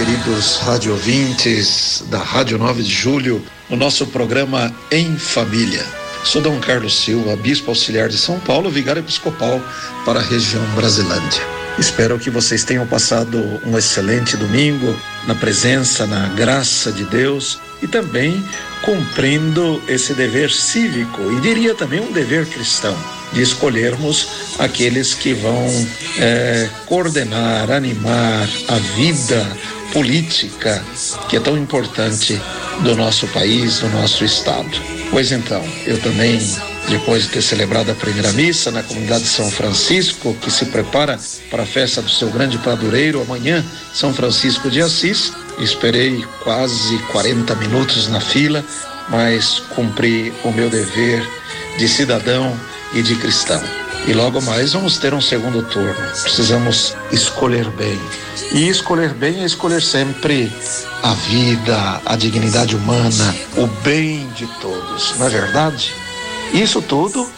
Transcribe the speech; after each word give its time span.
Queridos 0.00 0.56
rádio 0.56 0.92
ouvintes 0.92 2.02
da 2.08 2.16
Rádio 2.16 2.56
9 2.56 2.82
de 2.82 2.90
Julho, 2.90 3.44
no 3.68 3.76
nosso 3.76 4.06
programa 4.06 4.74
Em 4.90 5.18
Família. 5.18 5.84
Sou 6.24 6.40
Dom 6.40 6.58
Carlos 6.58 7.00
Silva, 7.00 7.36
bispo 7.36 7.70
auxiliar 7.70 8.08
de 8.08 8.16
São 8.16 8.40
Paulo, 8.40 8.70
vigário 8.70 9.00
episcopal 9.00 9.60
para 10.06 10.18
a 10.18 10.22
região 10.22 10.64
Brasilândia. 10.74 11.42
Espero 11.78 12.18
que 12.18 12.30
vocês 12.30 12.64
tenham 12.64 12.86
passado 12.86 13.60
um 13.66 13.76
excelente 13.76 14.38
domingo 14.38 14.98
na 15.26 15.34
presença, 15.34 16.06
na 16.06 16.28
graça 16.28 16.90
de 16.90 17.04
Deus 17.04 17.60
e 17.82 17.86
também 17.86 18.42
cumprindo 18.82 19.82
esse 19.86 20.14
dever 20.14 20.50
cívico 20.50 21.30
e 21.30 21.40
diria 21.40 21.74
também 21.74 22.00
um 22.00 22.10
dever 22.10 22.46
cristão 22.46 22.96
de 23.32 23.42
escolhermos 23.42 24.56
aqueles 24.58 25.14
que 25.14 25.32
vão 25.32 25.66
é, 26.18 26.68
coordenar, 26.86 27.70
animar 27.70 28.48
a 28.68 28.76
vida 28.96 29.46
política 29.92 30.84
que 31.28 31.36
é 31.36 31.40
tão 31.40 31.56
importante 31.56 32.40
do 32.82 32.96
nosso 32.96 33.26
país, 33.28 33.80
do 33.80 33.88
nosso 33.88 34.24
estado. 34.24 34.70
Pois 35.10 35.32
então, 35.32 35.62
eu 35.84 36.00
também, 36.00 36.38
depois 36.88 37.24
de 37.24 37.30
ter 37.30 37.42
celebrado 37.42 37.90
a 37.90 37.94
primeira 37.94 38.32
missa 38.32 38.70
na 38.70 38.82
comunidade 38.82 39.24
de 39.24 39.28
São 39.28 39.50
Francisco, 39.50 40.34
que 40.40 40.50
se 40.50 40.66
prepara 40.66 41.18
para 41.50 41.64
a 41.64 41.66
festa 41.66 42.00
do 42.00 42.10
seu 42.10 42.30
grande 42.30 42.58
padroeiro 42.58 43.20
amanhã, 43.20 43.64
São 43.92 44.14
Francisco 44.14 44.70
de 44.70 44.80
Assis, 44.80 45.32
esperei 45.58 46.24
quase 46.42 46.98
40 47.10 47.54
minutos 47.56 48.08
na 48.08 48.20
fila, 48.20 48.64
mas 49.08 49.58
cumpri 49.74 50.32
o 50.44 50.52
meu 50.52 50.70
dever 50.70 51.26
de 51.76 51.88
cidadão 51.88 52.58
e 52.94 53.02
de 53.02 53.14
cristão. 53.16 53.89
E 54.06 54.12
logo 54.12 54.40
mais 54.42 54.72
vamos 54.72 54.98
ter 54.98 55.14
um 55.14 55.20
segundo 55.20 55.62
turno. 55.62 55.94
Precisamos 56.22 56.94
escolher 57.12 57.68
bem. 57.70 57.98
E 58.52 58.68
escolher 58.68 59.14
bem 59.14 59.42
é 59.42 59.46
escolher 59.46 59.82
sempre 59.82 60.50
a 61.02 61.12
vida, 61.14 62.00
a 62.04 62.16
dignidade 62.16 62.74
humana, 62.74 63.34
o 63.56 63.66
bem 63.82 64.28
de 64.30 64.46
todos, 64.60 65.14
não 65.18 65.26
é 65.26 65.30
verdade? 65.30 65.92
Isso 66.52 66.82
tudo 66.82 67.28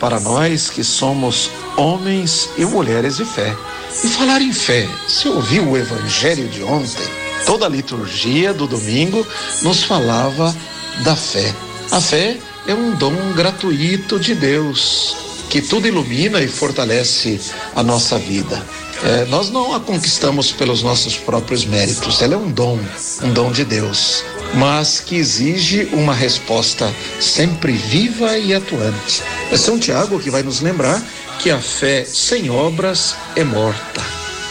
para 0.00 0.18
nós 0.20 0.70
que 0.70 0.82
somos 0.82 1.50
homens 1.76 2.48
e 2.56 2.64
mulheres 2.64 3.16
de 3.16 3.24
fé. 3.24 3.54
E 4.02 4.08
falar 4.08 4.40
em 4.40 4.52
fé, 4.52 4.88
se 5.06 5.28
ouviu 5.28 5.70
o 5.70 5.76
evangelho 5.76 6.48
de 6.48 6.62
ontem, 6.62 7.06
toda 7.44 7.66
a 7.66 7.68
liturgia 7.68 8.54
do 8.54 8.66
domingo 8.66 9.26
nos 9.62 9.82
falava 9.82 10.54
da 11.02 11.14
fé. 11.14 11.54
A 11.90 12.00
fé 12.00 12.38
é 12.66 12.74
um 12.74 12.94
dom 12.94 13.32
gratuito 13.34 14.18
de 14.18 14.34
Deus 14.34 15.25
que 15.48 15.60
tudo 15.60 15.86
ilumina 15.86 16.40
e 16.40 16.48
fortalece 16.48 17.40
a 17.74 17.82
nossa 17.82 18.18
vida. 18.18 18.64
É, 19.04 19.24
nós 19.26 19.50
não 19.50 19.74
a 19.74 19.80
conquistamos 19.80 20.52
pelos 20.52 20.82
nossos 20.82 21.16
próprios 21.16 21.64
méritos, 21.64 22.22
ela 22.22 22.34
é 22.34 22.36
um 22.36 22.50
dom, 22.50 22.78
um 23.22 23.32
dom 23.32 23.52
de 23.52 23.64
Deus, 23.64 24.24
mas 24.54 25.00
que 25.00 25.16
exige 25.16 25.88
uma 25.92 26.14
resposta 26.14 26.92
sempre 27.20 27.72
viva 27.72 28.38
e 28.38 28.54
atuante. 28.54 29.22
É 29.52 29.56
São 29.56 29.78
Tiago 29.78 30.18
que 30.18 30.30
vai 30.30 30.42
nos 30.42 30.60
lembrar 30.60 31.02
que 31.38 31.50
a 31.50 31.60
fé 31.60 32.04
sem 32.04 32.48
obras 32.50 33.14
é 33.34 33.44
morta. 33.44 34.00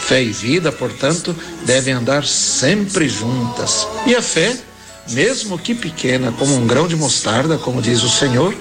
Fé 0.06 0.22
e 0.22 0.30
vida, 0.30 0.70
portanto, 0.70 1.34
devem 1.64 1.94
andar 1.94 2.24
sempre 2.24 3.08
juntas. 3.08 3.88
E 4.06 4.14
a 4.14 4.22
fé, 4.22 4.56
mesmo 5.08 5.58
que 5.58 5.74
pequena, 5.74 6.32
como 6.38 6.54
um 6.54 6.66
grão 6.66 6.86
de 6.86 6.94
mostarda, 6.94 7.58
como 7.58 7.82
diz 7.82 8.04
o 8.04 8.08
Senhor, 8.08 8.54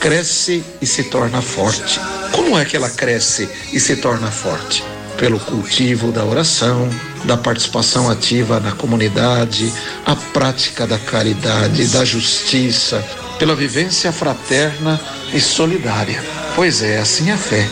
cresce 0.00 0.64
e 0.80 0.86
se 0.86 1.04
torna 1.04 1.42
forte. 1.42 2.00
Como 2.32 2.58
é 2.58 2.64
que 2.64 2.76
ela 2.76 2.90
cresce 2.90 3.48
e 3.72 3.80
se 3.80 3.96
torna 3.96 4.30
forte? 4.30 4.84
Pelo 5.16 5.40
cultivo 5.40 6.12
da 6.12 6.24
oração, 6.24 6.88
da 7.24 7.36
participação 7.36 8.08
ativa 8.08 8.60
na 8.60 8.72
comunidade, 8.72 9.72
a 10.06 10.14
prática 10.14 10.86
da 10.86 10.98
caridade, 10.98 11.88
da 11.88 12.04
justiça, 12.04 13.04
pela 13.38 13.54
vivência 13.54 14.12
fraterna 14.12 15.00
e 15.32 15.40
solidária. 15.40 16.22
Pois 16.54 16.82
é, 16.82 16.98
assim 16.98 17.30
a 17.30 17.36
fé 17.36 17.68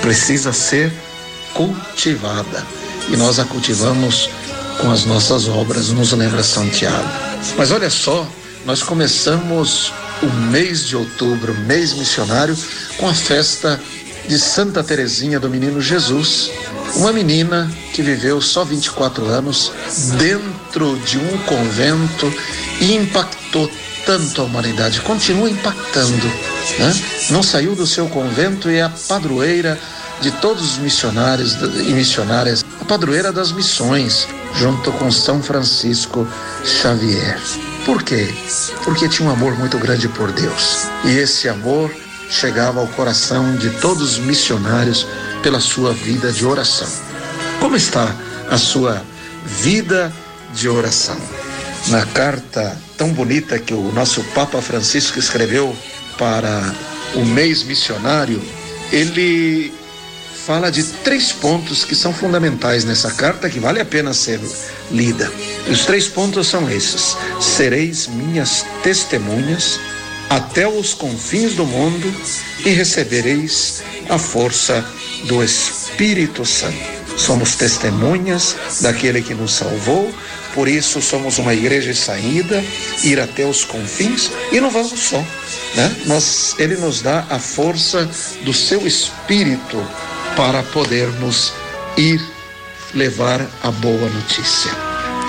precisa 0.00 0.52
ser 0.52 0.92
cultivada. 1.52 2.64
E 3.08 3.16
nós 3.16 3.38
a 3.38 3.44
cultivamos 3.44 4.30
com 4.80 4.90
as 4.90 5.04
nossas 5.04 5.48
obras, 5.48 5.90
nos 5.90 6.12
lembra 6.12 6.42
São 6.42 6.68
Tiago. 6.68 7.08
Mas 7.56 7.70
olha 7.70 7.90
só, 7.90 8.26
nós 8.64 8.82
começamos 8.82 9.92
o 10.22 10.26
mês 10.50 10.86
de 10.86 10.96
outubro, 10.96 11.54
mês 11.54 11.92
missionário, 11.94 12.56
com 12.96 13.08
a 13.08 13.14
festa 13.14 13.80
de 14.26 14.38
Santa 14.38 14.82
Teresinha 14.84 15.40
do 15.40 15.48
Menino 15.48 15.80
Jesus, 15.80 16.50
uma 16.96 17.12
menina 17.12 17.70
que 17.92 18.02
viveu 18.02 18.40
só 18.40 18.64
24 18.64 19.26
anos 19.26 19.72
dentro 20.18 20.98
de 20.98 21.18
um 21.18 21.38
convento 21.38 22.32
e 22.80 22.94
impactou 22.94 23.70
tanto 24.04 24.40
a 24.40 24.44
humanidade, 24.44 25.00
continua 25.02 25.50
impactando, 25.50 26.26
né? 26.78 26.94
Não 27.30 27.42
saiu 27.42 27.74
do 27.74 27.86
seu 27.86 28.08
convento 28.08 28.70
e 28.70 28.76
é 28.76 28.82
a 28.82 28.88
padroeira 28.88 29.78
de 30.20 30.30
todos 30.30 30.72
os 30.72 30.78
missionários 30.78 31.54
e 31.54 31.92
missionárias, 31.92 32.64
a 32.80 32.84
padroeira 32.84 33.32
das 33.32 33.52
missões, 33.52 34.26
junto 34.54 34.90
com 34.92 35.10
São 35.12 35.42
Francisco 35.42 36.26
Xavier. 36.64 37.38
Por 37.88 38.02
quê? 38.02 38.28
Porque 38.84 39.08
tinha 39.08 39.26
um 39.26 39.32
amor 39.32 39.58
muito 39.58 39.78
grande 39.78 40.10
por 40.10 40.30
Deus. 40.30 40.88
E 41.06 41.16
esse 41.16 41.48
amor 41.48 41.90
chegava 42.28 42.80
ao 42.80 42.86
coração 42.88 43.56
de 43.56 43.70
todos 43.80 44.12
os 44.12 44.18
missionários 44.18 45.06
pela 45.42 45.58
sua 45.58 45.94
vida 45.94 46.30
de 46.30 46.44
oração. 46.44 46.86
Como 47.58 47.76
está 47.76 48.14
a 48.50 48.58
sua 48.58 49.02
vida 49.42 50.12
de 50.52 50.68
oração? 50.68 51.16
Na 51.86 52.04
carta 52.04 52.78
tão 52.98 53.08
bonita 53.14 53.58
que 53.58 53.72
o 53.72 53.90
nosso 53.90 54.22
Papa 54.34 54.60
Francisco 54.60 55.18
escreveu 55.18 55.74
para 56.18 56.74
o 57.14 57.24
mês 57.24 57.62
missionário, 57.62 58.42
ele 58.92 59.72
fala 60.48 60.72
de 60.72 60.82
três 60.82 61.30
pontos 61.30 61.84
que 61.84 61.94
são 61.94 62.10
fundamentais 62.10 62.82
nessa 62.82 63.10
carta 63.10 63.50
que 63.50 63.60
vale 63.60 63.82
a 63.82 63.84
pena 63.84 64.14
ser 64.14 64.40
lida. 64.90 65.30
Os 65.70 65.84
três 65.84 66.08
pontos 66.08 66.46
são 66.46 66.70
esses: 66.70 67.18
sereis 67.38 68.06
minhas 68.06 68.64
testemunhas 68.82 69.78
até 70.30 70.66
os 70.66 70.94
confins 70.94 71.52
do 71.52 71.66
mundo 71.66 72.10
e 72.64 72.70
recebereis 72.70 73.82
a 74.08 74.16
força 74.16 74.82
do 75.24 75.44
Espírito 75.44 76.46
Santo. 76.46 76.78
Somos 77.18 77.54
testemunhas 77.54 78.56
daquele 78.80 79.20
que 79.20 79.34
nos 79.34 79.52
salvou, 79.52 80.10
por 80.54 80.66
isso 80.66 81.02
somos 81.02 81.36
uma 81.36 81.52
igreja 81.52 81.92
saída, 81.92 82.64
ir 83.04 83.20
até 83.20 83.44
os 83.44 83.64
confins 83.64 84.30
e 84.50 84.62
não 84.62 84.70
vamos 84.70 84.98
só, 84.98 85.22
né? 85.74 85.94
Nós, 86.06 86.56
ele 86.58 86.76
nos 86.76 87.02
dá 87.02 87.26
a 87.28 87.38
força 87.38 88.08
do 88.44 88.54
seu 88.54 88.86
Espírito 88.86 89.86
para 90.38 90.62
podermos 90.62 91.52
ir 91.96 92.24
levar 92.94 93.44
a 93.60 93.72
boa 93.72 94.08
notícia. 94.08 94.70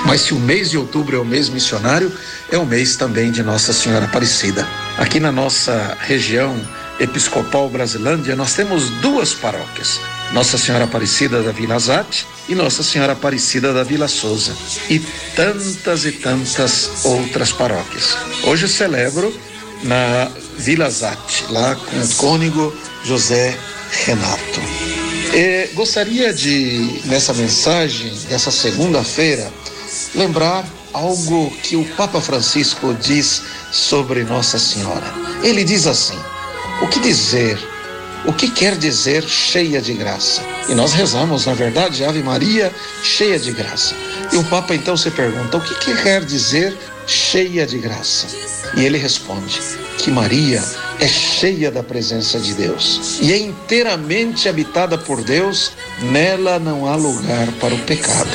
Mas 0.06 0.22
se 0.22 0.36
o 0.36 0.40
mês 0.40 0.70
de 0.70 0.78
outubro 0.78 1.18
é 1.18 1.20
o 1.20 1.26
mês 1.26 1.50
missionário, 1.50 2.14
é 2.52 2.58
o 2.60 2.66
mês 2.66 2.96
também 2.96 3.32
de 3.32 3.42
Nossa 3.42 3.74
Senhora 3.74 4.06
Aparecida. 4.06 4.68
Aqui 5.00 5.20
na 5.20 5.32
nossa 5.32 5.98
região 6.00 6.56
episcopal 7.00 7.68
Brasilândia, 7.72 8.36
nós 8.36 8.54
temos 8.54 8.92
duas 9.02 9.34
paróquias. 9.34 10.00
Nossa 10.32 10.60
Senhora 10.60 10.84
Aparecida 10.84 11.42
da 11.42 11.52
Vila 11.52 11.80
Zate 11.80 12.28
e 12.48 12.54
Nossa 12.54 12.84
Senhora 12.84 13.14
Aparecida 13.14 13.74
da 13.74 13.84
Vila 13.84 14.08
Souza. 14.08 14.56
E 14.92 15.00
tantas 15.36 16.06
e 16.06 16.12
tantas 16.12 17.04
outras 17.04 17.52
paróquias. 17.52 18.16
Hoje 18.44 18.68
celebro 18.68 19.34
na 19.82 20.30
Vila 20.56 20.88
Zate, 20.88 21.46
lá 21.50 21.76
com 21.76 22.00
o 22.00 22.16
cônigo 22.16 22.72
José 23.04 23.58
Renato. 24.06 24.79
E 25.34 25.70
gostaria 25.74 26.34
de, 26.34 27.02
nessa 27.06 27.34
mensagem, 27.34 28.12
dessa 28.28 28.52
segunda-feira, 28.52 29.52
lembrar 30.16 30.66
algo 30.92 31.52
que 31.64 31.76
o 31.76 31.86
Papa 31.96 32.20
Francisco 32.20 32.94
diz 32.96 33.44
sobre 33.72 34.24
Nossa 34.24 34.58
Senhora. 34.58 35.14
Ele 35.44 35.64
diz 35.64 35.86
assim: 35.86 36.18
o 36.82 36.88
que 36.88 37.00
dizer 37.00 37.60
o 38.26 38.34
que 38.34 38.50
quer 38.50 38.78
dizer 38.78 39.24
cheia 39.24 39.82
de 39.82 39.94
graça. 39.94 40.42
E 40.68 40.76
nós 40.76 40.94
rezamos, 40.94 41.46
na 41.46 41.54
verdade, 41.54 42.04
Ave 42.04 42.22
Maria, 42.22 42.72
cheia 43.04 43.40
de 43.40 43.52
graça. 43.52 43.96
E 44.32 44.38
o 44.38 44.44
Papa 44.44 44.76
então 44.76 44.96
se 44.98 45.10
pergunta: 45.12 45.58
o 45.58 45.62
que 45.62 45.96
quer 46.02 46.24
dizer 46.24 46.78
cheia 47.08 47.66
de 47.66 47.78
graça? 47.78 48.28
E 48.76 48.84
ele 48.84 48.98
responde 48.98 49.60
que 49.98 50.12
Maria 50.12 50.64
é 51.00 51.08
cheia 51.08 51.72
da 51.72 51.82
presença 51.82 52.40
de 52.40 52.54
Deus 52.54 53.20
e 53.22 53.34
é 53.34 53.38
inteiramente 53.38 54.48
habitada 54.48 54.98
por 54.98 55.24
Deus, 55.24 55.72
nela 56.02 56.60
não 56.60 56.86
há 56.86 56.96
lugar 56.96 57.48
para 57.54 57.74
o 57.74 57.80
pecado. 57.80 58.30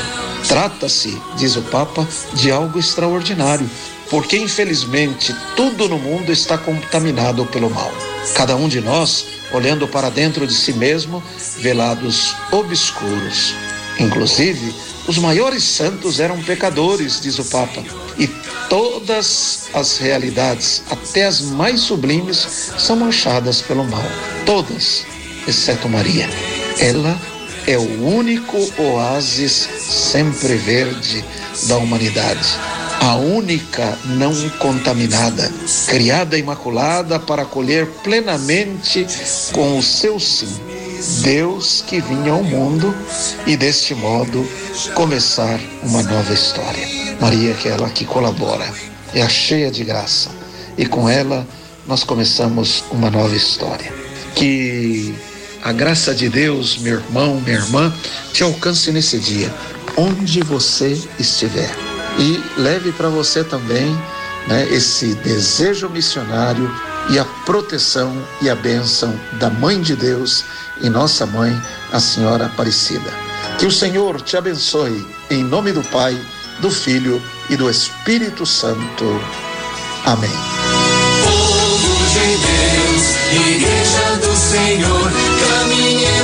Trata-se, 0.49 1.19
diz 1.37 1.57
o 1.57 1.63
Papa, 1.63 2.07
de 2.35 2.51
algo 2.51 2.79
extraordinário, 2.79 3.69
porque 4.11 4.37
infelizmente 4.37 5.35
tudo 5.57 5.89
no 5.89 5.99
mundo 5.99 6.33
está 6.33 6.59
contaminado 6.59 7.47
pelo 7.47 7.71
mal. 7.71 8.14
Cada 8.33 8.57
um 8.57 8.69
de 8.69 8.81
nós, 8.81 9.27
olhando 9.53 9.87
para 9.87 10.11
dentro 10.11 10.47
de 10.47 10.55
si 10.55 10.73
mesmo, 10.73 11.23
vê 11.59 11.73
lados 11.75 12.35
obscuros. 12.51 13.55
Inclusive, 13.99 14.75
os 15.07 15.19
maiores 15.19 15.63
santos 15.63 16.19
eram 16.19 16.43
pecadores, 16.43 17.21
diz 17.21 17.39
o 17.39 17.45
Papa, 17.45 17.85
e 18.19 18.27
todas 18.69 19.69
as 19.75 19.99
realidades, 19.99 20.83
até 20.91 21.27
as 21.27 21.41
mais 21.41 21.81
sublimes, 21.81 22.73
são 22.79 22.97
manchadas 22.97 23.61
pelo 23.61 23.85
mal. 23.85 24.05
Todas, 24.47 25.05
exceto 25.47 25.89
Maria. 25.89 26.29
Ela 26.79 27.21
é 27.67 27.77
o 27.77 28.07
único 28.07 28.57
oásis 28.79 29.69
sempre 29.79 30.57
verde 30.57 31.25
da 31.67 31.77
humanidade. 31.77 32.49
A 33.05 33.17
única 33.17 33.99
não 34.17 34.33
contaminada, 34.59 35.53
criada 35.87 36.39
imaculada 36.39 37.21
para 37.21 37.43
acolher 37.43 37.87
plenamente 38.03 39.07
com 39.53 39.79
o 39.79 39.83
seu 39.83 40.19
sim 40.19 40.49
Deus 41.23 41.85
que 41.87 42.01
vinha 42.01 42.33
ao 42.33 42.43
mundo 42.43 42.95
e 43.47 43.59
deste 43.59 43.95
modo 43.95 44.49
começar 44.95 45.61
uma 45.83 46.03
nova 46.03 46.33
história. 46.33 46.89
Maria, 47.21 47.53
que 47.53 47.69
é 47.69 47.73
ela 47.73 47.91
que 47.91 48.07
colabora, 48.07 48.73
é 49.15 49.21
a 49.21 49.29
cheia 49.29 49.71
de 49.71 49.85
graça 49.85 50.31
e 50.79 50.87
com 50.87 51.07
ela 51.07 51.47
nós 51.87 52.05
começamos 52.05 52.85
uma 52.91 53.11
nova 53.11 53.37
história. 53.37 53.93
Que 54.35 55.15
a 55.63 55.73
graça 55.73 56.15
de 56.15 56.31
Deus, 56.31 56.79
meu 56.79 56.95
irmão, 56.95 57.39
minha 57.39 57.59
irmã, 57.59 57.95
te 58.33 58.43
alcance 58.43 58.91
nesse 58.91 59.19
dia, 59.19 59.55
onde 59.95 60.41
você 60.41 60.99
estiver. 61.21 61.94
E 62.19 62.43
leve 62.57 62.93
para 62.93 63.09
você 63.09 63.43
também 63.43 63.97
né, 64.47 64.67
esse 64.71 65.15
desejo 65.17 65.89
missionário 65.89 66.71
e 67.11 67.19
a 67.19 67.25
proteção 67.45 68.17
e 68.41 68.49
a 68.49 68.55
bênção 68.55 69.19
da 69.33 69.51
Mãe 69.51 69.81
de 69.81 69.95
Deus 69.97 70.45
e 70.81 70.89
nossa 70.89 71.27
mãe, 71.27 71.61
a 71.93 72.01
Senhora 72.01 72.47
Aparecida. 72.47 73.11
Que 73.59 73.67
o 73.67 73.71
Senhor 73.71 74.21
te 74.21 74.37
abençoe, 74.37 75.07
em 75.31 75.43
nome 75.43 75.73
do 75.73 75.83
Pai, 75.85 76.19
do 76.61 76.71
Filho 76.71 77.23
e 77.51 77.57
do 77.57 77.69
Espírito 77.69 78.47
Santo. 78.47 79.21
Amém. 80.05 80.31
Povo 81.25 82.05
de 82.13 82.27
Deus, 82.37 83.05
Igreja 83.49 84.17
do 84.21 84.37
Senhor, 84.37 85.13
caminhe 85.41 86.15